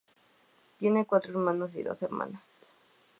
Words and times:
Tiene 0.79 1.05
cuatro 1.05 1.29
hermanos 1.33 1.75
y 1.75 1.83
dos 1.83 2.01
hermanas. 2.01 2.73